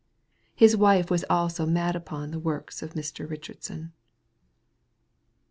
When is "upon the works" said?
1.95-2.81